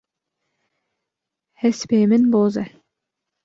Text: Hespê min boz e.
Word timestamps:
Hespê 1.61 1.99
min 2.09 2.23
boz 2.33 2.53
e. 2.63 2.65